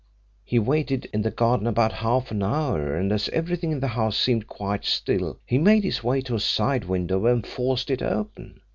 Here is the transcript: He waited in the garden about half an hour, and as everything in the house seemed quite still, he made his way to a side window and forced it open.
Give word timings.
He 0.43 0.57
waited 0.57 1.05
in 1.13 1.21
the 1.21 1.29
garden 1.29 1.67
about 1.67 1.91
half 1.93 2.31
an 2.31 2.41
hour, 2.41 2.95
and 2.97 3.11
as 3.13 3.29
everything 3.29 3.71
in 3.71 3.81
the 3.81 3.89
house 3.89 4.17
seemed 4.17 4.47
quite 4.47 4.83
still, 4.83 5.39
he 5.45 5.59
made 5.59 5.83
his 5.83 6.03
way 6.03 6.21
to 6.21 6.33
a 6.33 6.39
side 6.39 6.85
window 6.85 7.27
and 7.27 7.45
forced 7.45 7.91
it 7.91 8.01
open. 8.01 8.61